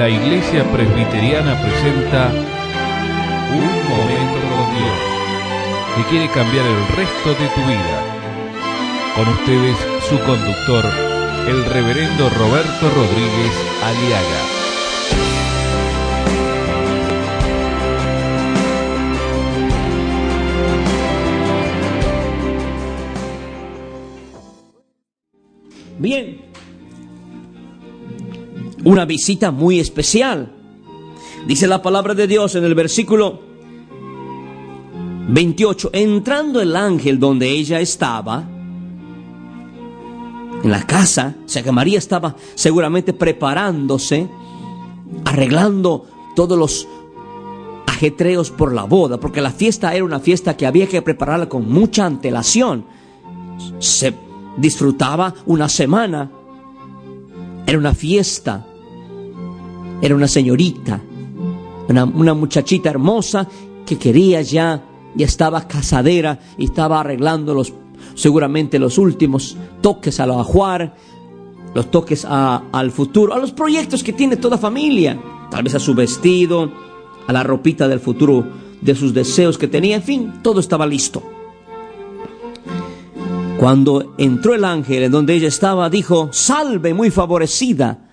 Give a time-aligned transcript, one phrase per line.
[0.00, 2.32] la Iglesia Presbiteriana presenta
[3.52, 4.98] Un Momento con Dios,
[5.94, 8.02] que quiere cambiar el resto de tu vida.
[9.14, 9.76] Con ustedes,
[10.08, 10.86] su conductor,
[11.46, 13.52] el reverendo Roberto Rodríguez
[13.84, 14.40] Aliaga.
[25.98, 26.49] Bien,
[28.84, 30.52] una visita muy especial.
[31.46, 33.40] Dice la palabra de Dios en el versículo
[35.28, 38.48] 28, entrando el ángel donde ella estaba,
[40.62, 44.28] en la casa, o sea que María estaba seguramente preparándose,
[45.24, 46.88] arreglando todos los
[47.86, 51.70] ajetreos por la boda, porque la fiesta era una fiesta que había que prepararla con
[51.70, 52.84] mucha antelación.
[53.78, 54.14] Se
[54.56, 56.30] disfrutaba una semana,
[57.66, 58.66] era una fiesta,
[60.02, 61.00] era una señorita,
[61.88, 63.46] una, muchachita hermosa
[63.84, 64.84] que quería ya,
[65.14, 67.72] ya estaba casadera y estaba arreglando los,
[68.14, 70.94] seguramente los últimos toques a lo ajuar,
[71.74, 75.94] los toques al futuro, a los proyectos que tiene toda familia, tal vez a su
[75.94, 76.70] vestido,
[77.26, 78.44] a la ropita del futuro,
[78.80, 81.22] de sus deseos que tenía, en fin, todo estaba listo.
[83.58, 88.09] Cuando entró el ángel en donde ella estaba, dijo, salve muy favorecida.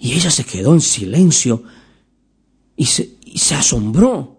[0.00, 1.62] Y ella se quedó en silencio
[2.76, 4.38] y se, se asombró.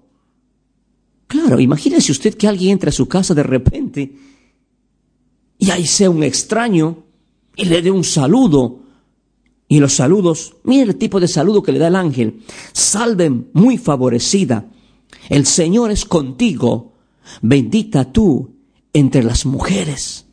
[1.27, 4.15] Claro, imagínese usted que alguien entre a su casa de repente
[5.61, 7.03] y ahí sea un extraño
[7.55, 8.79] y le dé un saludo.
[9.67, 12.41] Y los saludos, mire el tipo de saludo que le da el ángel.
[12.73, 14.65] Salve muy favorecida.
[15.29, 16.93] El Señor es contigo.
[17.43, 18.55] Bendita tú
[18.91, 20.25] entre las mujeres.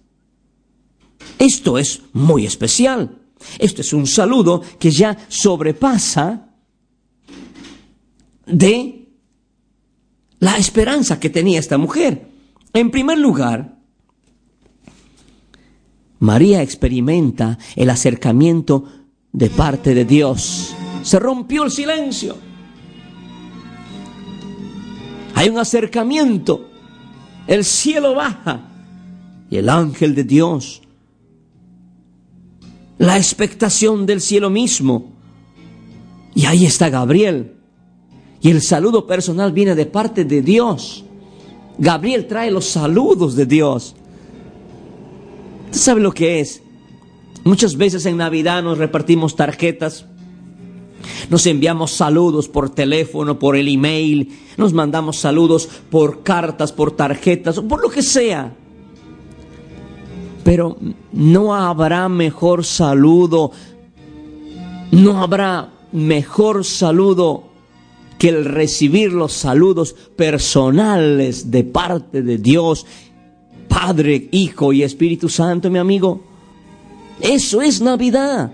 [1.39, 3.18] Esto es muy especial.
[3.59, 6.49] Esto es un saludo que ya sobrepasa
[8.47, 9.09] de
[10.41, 12.29] la esperanza que tenía esta mujer.
[12.73, 13.79] En primer lugar,
[16.21, 18.85] María experimenta el acercamiento
[19.33, 20.75] de parte de Dios.
[21.03, 22.37] Se rompió el silencio.
[25.35, 26.69] Hay un acercamiento.
[27.47, 28.69] El cielo baja
[29.49, 30.83] y el ángel de Dios
[32.99, 35.13] la expectación del cielo mismo.
[36.35, 37.55] Y ahí está Gabriel.
[38.41, 41.05] Y el saludo personal viene de parte de Dios.
[41.79, 43.95] Gabriel trae los saludos de Dios.
[45.67, 46.63] ¿Usted sabe lo que es?
[47.45, 50.07] Muchas veces en Navidad nos repartimos tarjetas,
[51.31, 57.61] nos enviamos saludos por teléfono, por el email, nos mandamos saludos por cartas, por tarjetas,
[57.61, 58.55] por lo que sea.
[60.49, 60.79] Pero
[61.13, 63.53] no habrá mejor saludo,
[64.91, 67.51] no habrá mejor saludo
[68.17, 72.87] que el recibir los saludos personales de parte de Dios,
[73.69, 76.23] Padre, Hijo y Espíritu Santo, mi amigo.
[77.21, 78.51] Eso es Navidad.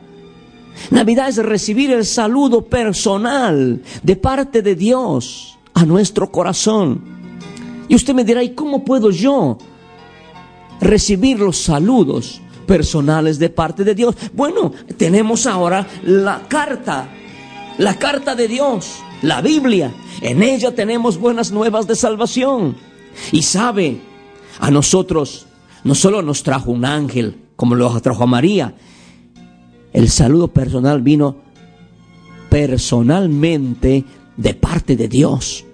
[0.91, 7.05] Navidad es recibir el saludo personal de parte de Dios a nuestro corazón.
[7.87, 9.59] Y usted me dirá, ¿y cómo puedo yo
[10.85, 14.15] recibir los saludos personales de parte de Dios.
[14.33, 17.09] Bueno, tenemos ahora la carta,
[17.79, 19.93] la carta de Dios, la Biblia.
[20.21, 22.77] En ella tenemos buenas nuevas de salvación.
[23.33, 24.01] Y sabe,
[24.61, 25.47] a nosotros
[25.83, 28.75] no solo nos trajo un ángel, como lo trajo a María,
[29.93, 31.37] el saludo personal vino
[32.51, 34.05] personalmente
[34.37, 35.65] de parte de Dios.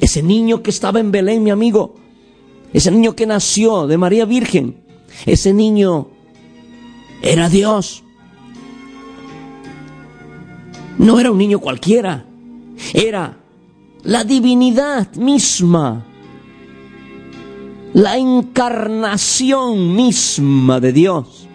[0.00, 1.94] Ese niño que estaba en Belén, mi amigo,
[2.72, 4.76] ese niño que nació de María Virgen,
[5.24, 6.08] ese niño
[7.22, 8.02] era Dios.
[10.98, 12.24] No era un niño cualquiera,
[12.94, 13.36] era
[14.02, 16.06] la divinidad misma,
[17.92, 21.48] la encarnación misma de Dios.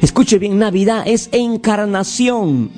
[0.00, 2.70] Escuche bien, Navidad es encarnación,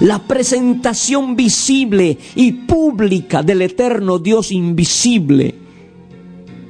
[0.00, 5.61] la presentación visible y pública del eterno Dios invisible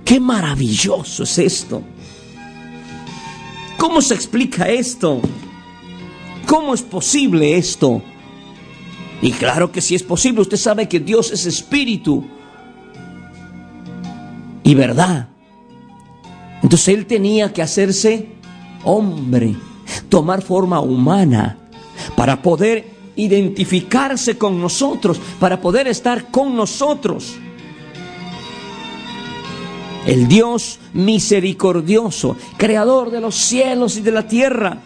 [0.04, 1.82] Qué maravilloso es esto.
[3.78, 5.20] ¿Cómo se explica esto?
[6.46, 8.02] ¿Cómo es posible esto?
[9.20, 10.40] Y claro que sí es posible.
[10.40, 12.24] Usted sabe que Dios es espíritu
[14.62, 15.28] y verdad.
[16.62, 18.28] Entonces Él tenía que hacerse
[18.84, 19.56] hombre,
[20.08, 21.58] tomar forma humana
[22.16, 27.34] para poder identificarse con nosotros, para poder estar con nosotros
[30.06, 34.78] el Dios misericordioso, creador de los cielos y de la tierra.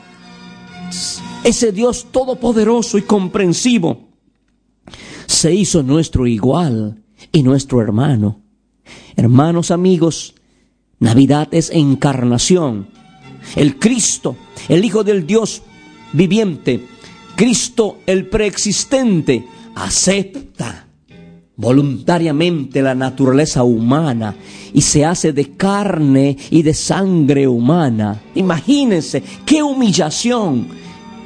[1.45, 4.09] ese Dios todopoderoso y comprensivo,
[5.27, 7.03] se hizo nuestro igual
[7.33, 8.43] y nuestro hermano.
[9.17, 10.35] Hermanos amigos,
[10.99, 12.89] Navidad es encarnación.
[13.55, 14.37] El Cristo,
[14.69, 15.63] el Hijo del Dios
[16.13, 16.87] viviente,
[17.37, 20.86] Cristo el preexistente, acepta
[21.57, 24.37] voluntariamente la naturaleza humana
[24.73, 28.23] y se hace de carne y de sangre humana.
[28.35, 30.69] Imagínense, qué humillación.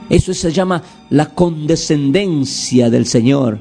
[0.09, 3.59] Eso se llama la condescendencia del Señor.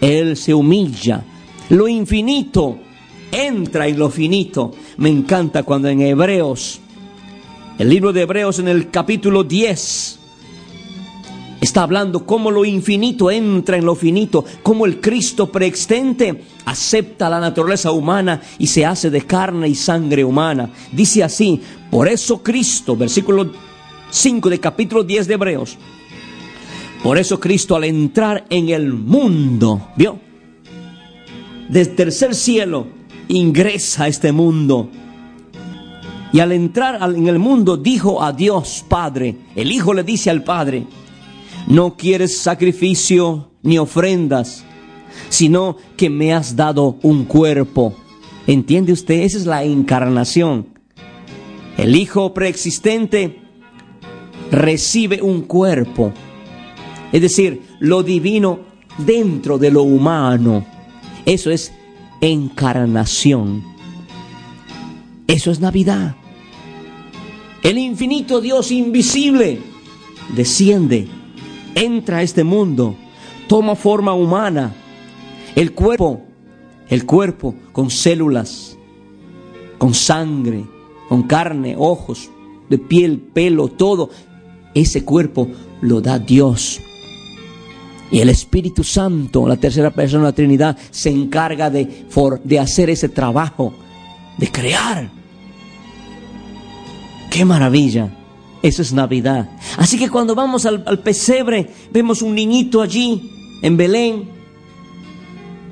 [0.00, 1.24] Él se humilla.
[1.70, 2.78] Lo infinito
[3.32, 4.72] entra en lo finito.
[4.98, 6.80] Me encanta cuando en Hebreos,
[7.78, 10.18] el libro de Hebreos en el capítulo 10,
[11.62, 17.38] está hablando cómo lo infinito entra en lo finito, cómo el Cristo preexistente acepta la
[17.38, 20.70] naturaleza humana y se hace de carne y sangre humana.
[20.90, 23.52] Dice así, por eso Cristo, versículo
[24.10, 25.78] 5 de capítulo 10 de Hebreos,
[27.00, 30.18] por eso Cristo al entrar en el mundo, ¿vio?
[31.68, 32.88] Desde tercer cielo
[33.28, 34.90] ingresa a este mundo.
[36.32, 40.42] Y al entrar en el mundo dijo a Dios Padre, el Hijo le dice al
[40.42, 40.86] Padre,
[41.72, 44.62] no quieres sacrificio ni ofrendas,
[45.30, 47.94] sino que me has dado un cuerpo.
[48.46, 49.22] ¿Entiende usted?
[49.22, 50.66] Esa es la encarnación.
[51.78, 53.40] El Hijo preexistente
[54.50, 56.12] recibe un cuerpo,
[57.10, 58.60] es decir, lo divino
[58.98, 60.66] dentro de lo humano.
[61.24, 61.72] Eso es
[62.20, 63.64] encarnación.
[65.26, 66.16] Eso es Navidad.
[67.62, 69.58] El infinito Dios invisible
[70.36, 71.21] desciende
[71.74, 72.94] entra a este mundo,
[73.46, 74.74] toma forma humana,
[75.54, 76.22] el cuerpo,
[76.88, 78.76] el cuerpo con células,
[79.78, 80.64] con sangre,
[81.08, 82.30] con carne, ojos,
[82.68, 84.10] de piel, pelo, todo,
[84.74, 85.48] ese cuerpo
[85.80, 86.80] lo da Dios.
[88.10, 92.06] Y el Espíritu Santo, la tercera persona de la Trinidad, se encarga de,
[92.44, 93.72] de hacer ese trabajo,
[94.36, 95.10] de crear.
[97.30, 98.21] ¡Qué maravilla!
[98.62, 99.50] Eso es Navidad.
[99.76, 103.30] Así que cuando vamos al, pesebre, vemos un niñito allí,
[103.60, 104.28] en Belén.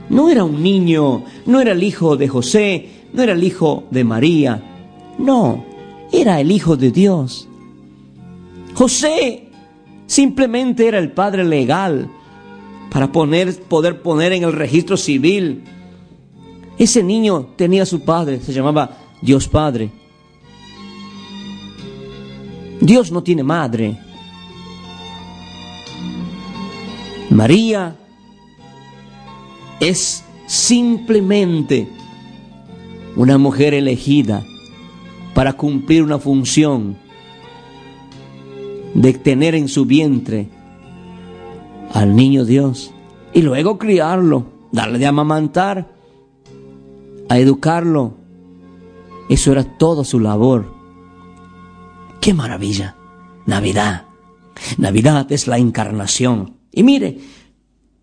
[0.09, 4.03] No era un niño, no era el hijo de José, no era el hijo de
[4.03, 4.63] María.
[5.19, 5.65] No,
[6.13, 7.49] era el hijo de Dios.
[8.75, 9.49] José
[10.07, 12.11] simplemente era el padre legal
[12.91, 15.63] para poner, poder poner en el registro civil.
[16.77, 20.00] Ese niño tenía su padre, se llamaba Dios Padre.
[22.81, 23.99] Dios no tiene madre.
[27.31, 27.97] María
[29.79, 31.89] es simplemente
[33.17, 34.45] una mujer elegida
[35.35, 36.97] para cumplir una función
[38.95, 40.49] de tener en su vientre
[41.93, 42.93] al niño Dios
[43.33, 45.95] y luego criarlo, darle de amamantar,
[47.29, 48.15] a educarlo.
[49.29, 50.80] Eso era toda su labor.
[52.21, 52.97] ¡Qué maravilla!
[53.47, 54.07] Navidad.
[54.79, 56.57] Navidad es la encarnación.
[56.73, 57.19] Y mire,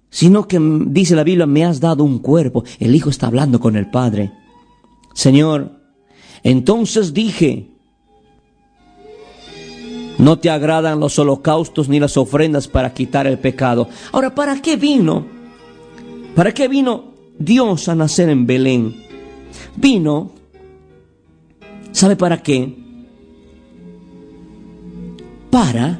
[0.09, 2.63] sino que dice la Biblia, me has dado un cuerpo.
[2.79, 4.31] El Hijo está hablando con el Padre.
[5.13, 5.79] Señor,
[6.43, 7.69] entonces dije,
[10.17, 13.87] no te agradan los holocaustos ni las ofrendas para quitar el pecado.
[14.11, 15.25] Ahora, ¿para qué vino?
[16.35, 18.95] ¿Para qué vino Dios a nacer en Belén?
[19.75, 20.31] Vino,
[21.91, 22.86] ¿sabe para qué?
[25.49, 25.99] Para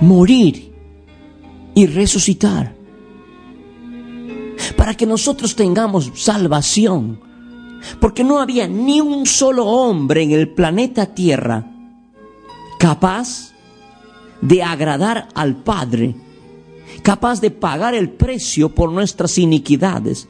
[0.00, 0.72] morir
[1.74, 2.74] y resucitar.
[4.76, 7.20] Para que nosotros tengamos salvación.
[8.00, 11.70] Porque no había ni un solo hombre en el planeta Tierra
[12.78, 13.52] capaz
[14.40, 16.14] de agradar al Padre,
[17.02, 20.28] capaz de pagar el precio por nuestras iniquidades.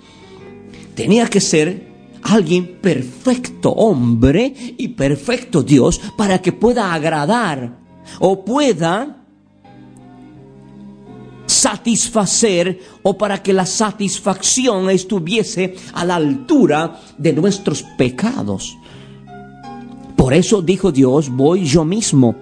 [0.94, 1.93] Tenía que ser
[2.25, 7.78] alguien perfecto, hombre y perfecto Dios, para que pueda agradar
[8.19, 9.25] o pueda
[11.47, 18.76] satisfacer o para que la satisfacción estuviese a la altura de nuestros pecados.
[20.16, 22.35] Por eso dijo Dios, voy yo mismo.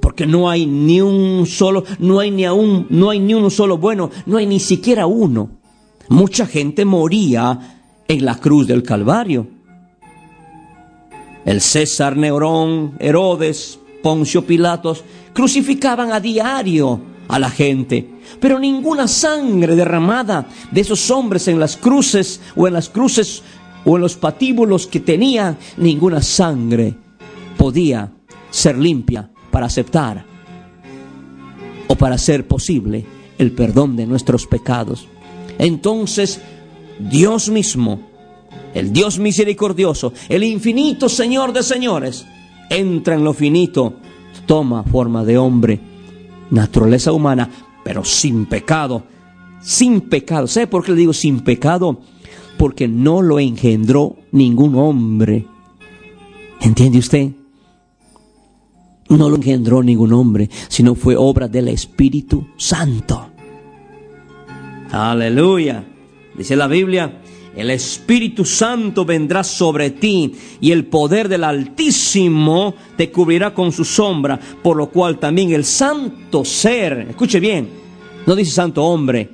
[0.00, 3.78] Porque no hay ni un solo, no hay ni aún, no hay ni uno solo
[3.78, 5.50] bueno, no hay ni siquiera uno.
[6.08, 7.77] Mucha gente moría
[8.08, 9.46] en la cruz del Calvario.
[11.44, 18.08] El César Neurón, Herodes, Poncio Pilatos crucificaban a diario a la gente,
[18.40, 23.42] pero ninguna sangre derramada de esos hombres en las cruces o en las cruces
[23.84, 26.94] o en los patíbulos que tenían, ninguna sangre
[27.56, 28.10] podía
[28.50, 30.24] ser limpia para aceptar
[31.86, 33.04] o para hacer posible
[33.36, 35.06] el perdón de nuestros pecados.
[35.58, 36.40] Entonces,
[36.98, 38.00] Dios mismo,
[38.74, 42.26] el Dios misericordioso, el infinito Señor de señores,
[42.70, 43.94] entra en lo finito,
[44.46, 45.80] toma forma de hombre,
[46.50, 47.48] naturaleza humana,
[47.84, 49.04] pero sin pecado,
[49.60, 50.46] sin pecado.
[50.46, 52.00] ¿Sabe por qué le digo sin pecado?
[52.56, 55.46] Porque no lo engendró ningún hombre.
[56.60, 57.30] ¿Entiende usted?
[59.08, 63.30] No lo engendró ningún hombre, sino fue obra del Espíritu Santo.
[64.90, 65.84] Aleluya.
[66.38, 67.20] Dice la Biblia,
[67.56, 73.84] el Espíritu Santo vendrá sobre ti y el poder del Altísimo te cubrirá con su
[73.84, 77.68] sombra, por lo cual también el santo ser, escuche bien,
[78.24, 79.28] no dice santo hombre,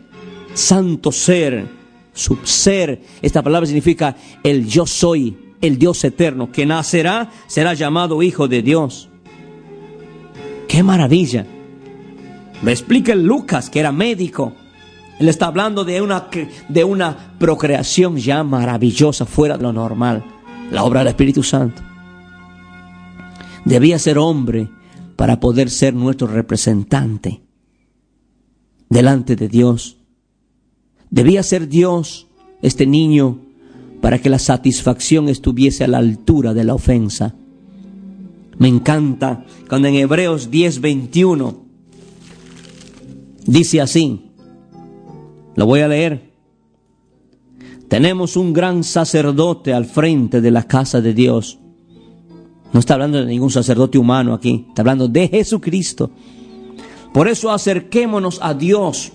[0.54, 1.66] santo ser,
[2.14, 8.22] su ser, esta palabra significa el yo soy, el Dios eterno, que nacerá, será llamado
[8.22, 9.10] Hijo de Dios.
[10.66, 11.44] ¡Qué maravilla!
[12.62, 14.54] Me explica Lucas, que era médico.
[15.18, 16.28] Él está hablando de una,
[16.68, 20.24] de una procreación ya maravillosa, fuera de lo normal.
[20.70, 21.82] La obra del Espíritu Santo.
[23.64, 24.68] Debía ser hombre
[25.16, 27.42] para poder ser nuestro representante
[28.88, 29.98] delante de Dios.
[31.10, 32.26] Debía ser Dios
[32.60, 33.38] este niño
[34.00, 37.34] para que la satisfacción estuviese a la altura de la ofensa.
[38.58, 41.56] Me encanta cuando en Hebreos 10:21
[43.46, 44.33] dice así,
[45.56, 46.32] lo voy a leer.
[47.88, 51.58] Tenemos un gran sacerdote al frente de la casa de Dios.
[52.72, 56.10] No está hablando de ningún sacerdote humano aquí, está hablando de Jesucristo.
[57.12, 59.12] Por eso acerquémonos a Dios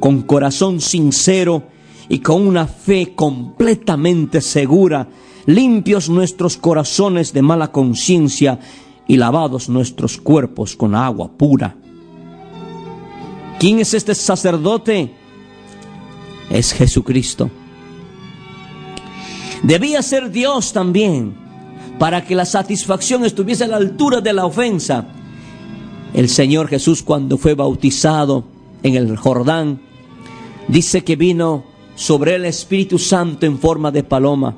[0.00, 1.62] con corazón sincero
[2.08, 5.08] y con una fe completamente segura,
[5.46, 8.58] limpios nuestros corazones de mala conciencia
[9.06, 11.76] y lavados nuestros cuerpos con agua pura.
[13.58, 15.14] ¿Quién es este sacerdote?
[16.50, 17.50] Es Jesucristo.
[19.62, 21.34] Debía ser Dios también
[21.98, 25.08] para que la satisfacción estuviese a la altura de la ofensa.
[26.14, 28.44] El Señor Jesús cuando fue bautizado
[28.82, 29.80] en el Jordán,
[30.68, 34.56] dice que vino sobre el Espíritu Santo en forma de paloma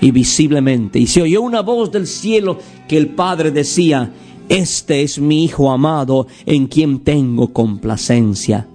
[0.00, 0.98] y visiblemente.
[0.98, 4.12] Y se oyó una voz del cielo que el Padre decía,
[4.48, 8.68] este es mi Hijo amado en quien tengo complacencia.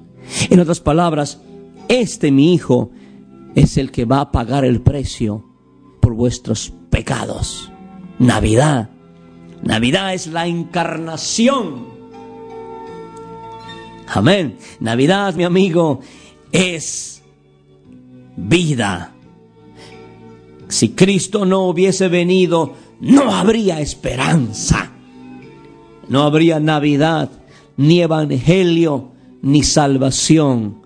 [0.50, 1.41] En otras palabras,
[1.91, 2.91] este mi Hijo
[3.53, 5.43] es el que va a pagar el precio
[6.01, 7.69] por vuestros pecados.
[8.17, 8.89] Navidad.
[9.62, 11.86] Navidad es la encarnación.
[14.07, 14.57] Amén.
[14.79, 16.00] Navidad, mi amigo,
[16.51, 17.21] es
[18.38, 19.13] vida.
[20.69, 24.91] Si Cristo no hubiese venido, no habría esperanza.
[26.07, 27.29] No habría Navidad,
[27.75, 30.80] ni Evangelio, ni salvación.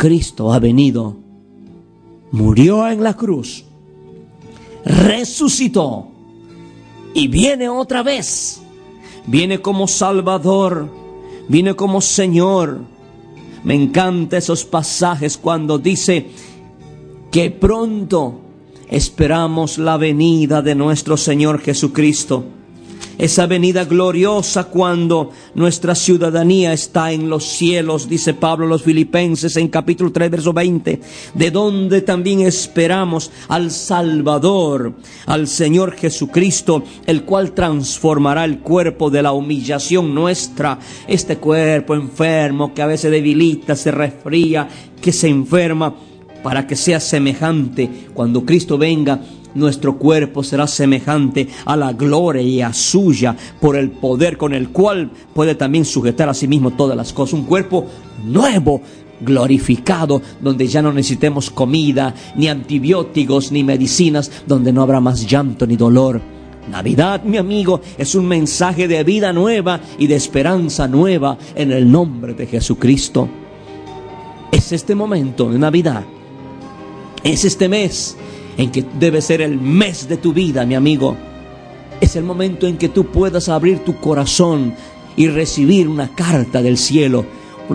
[0.00, 1.14] Cristo ha venido,
[2.32, 3.66] murió en la cruz,
[4.82, 6.08] resucitó
[7.12, 8.62] y viene otra vez.
[9.26, 10.88] Viene como Salvador,
[11.48, 12.78] viene como Señor.
[13.62, 16.30] Me encantan esos pasajes cuando dice
[17.30, 18.40] que pronto
[18.88, 22.46] esperamos la venida de nuestro Señor Jesucristo
[23.20, 29.58] esa venida gloriosa cuando nuestra ciudadanía está en los cielos, dice Pablo a los filipenses
[29.58, 31.00] en capítulo 3, verso 20,
[31.34, 34.94] de donde también esperamos al Salvador,
[35.26, 42.72] al Señor Jesucristo, el cual transformará el cuerpo de la humillación nuestra, este cuerpo enfermo
[42.72, 44.66] que a veces debilita, se resfría,
[45.00, 45.94] que se enferma,
[46.42, 49.20] para que sea semejante cuando Cristo venga
[49.54, 55.54] nuestro cuerpo será semejante a la gloria suya por el poder con el cual puede
[55.54, 57.34] también sujetar a sí mismo todas las cosas.
[57.34, 57.86] Un cuerpo
[58.24, 58.80] nuevo,
[59.20, 65.66] glorificado, donde ya no necesitemos comida, ni antibióticos, ni medicinas, donde no habrá más llanto
[65.66, 66.20] ni dolor.
[66.70, 71.90] Navidad, mi amigo, es un mensaje de vida nueva y de esperanza nueva en el
[71.90, 73.28] nombre de Jesucristo.
[74.52, 76.04] Es este momento de Navidad.
[77.22, 78.16] Es este mes
[78.60, 81.16] en que debe ser el mes de tu vida, mi amigo.
[81.98, 84.74] Es el momento en que tú puedas abrir tu corazón
[85.16, 87.24] y recibir una carta del cielo,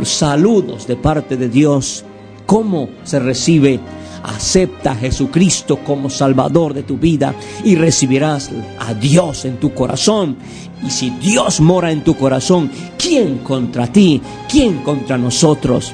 [0.04, 2.06] saludos de parte de Dios.
[2.46, 3.80] ¿Cómo se recibe?
[4.22, 10.38] Acepta a Jesucristo como Salvador de tu vida y recibirás a Dios en tu corazón.
[10.86, 14.22] Y si Dios mora en tu corazón, ¿quién contra ti?
[14.48, 15.94] ¿Quién contra nosotros?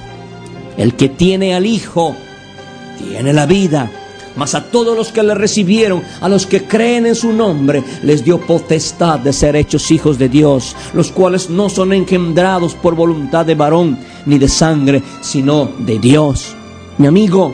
[0.77, 2.13] El que tiene al Hijo,
[2.97, 4.00] tiene la vida
[4.35, 8.23] Mas a todos los que le recibieron, a los que creen en su nombre, les
[8.23, 13.45] dio potestad de ser hechos hijos de Dios, los cuales no son engendrados por voluntad
[13.45, 16.55] de varón ni de sangre, sino de Dios.
[16.97, 17.53] Mi amigo,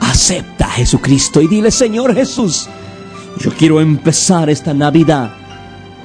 [0.00, 2.68] acepta a Jesucristo y dile, Señor Jesús,
[3.38, 5.32] yo quiero empezar esta Navidad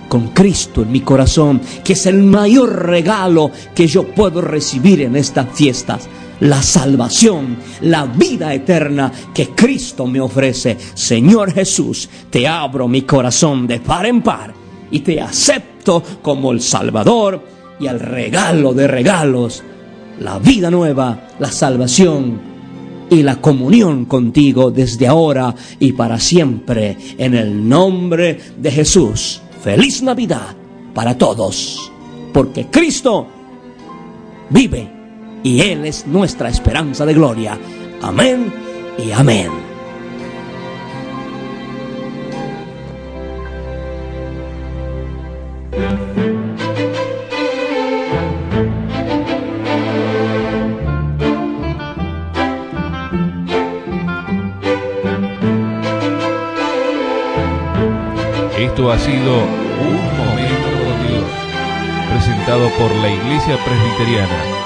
[0.07, 5.15] con Cristo en mi corazón, que es el mayor regalo que yo puedo recibir en
[5.15, 6.07] estas fiestas.
[6.41, 10.77] La salvación, la vida eterna que Cristo me ofrece.
[10.93, 14.53] Señor Jesús, te abro mi corazón de par en par
[14.91, 17.41] y te acepto como el Salvador
[17.79, 19.63] y el regalo de regalos,
[20.19, 22.39] la vida nueva, la salvación
[23.09, 26.97] y la comunión contigo desde ahora y para siempre.
[27.17, 29.41] En el nombre de Jesús.
[29.63, 30.55] Feliz Navidad
[30.93, 31.91] para todos,
[32.31, 33.27] porque Cristo
[34.49, 34.94] vive
[35.45, 37.59] y Él es nuestra esperanza de gloria.
[38.01, 38.51] Amén
[38.97, 39.51] y amén.
[58.57, 59.43] Esto ha sido
[59.79, 61.29] Un Momento con Dios,
[62.09, 64.65] presentado por la Iglesia Presbiteriana.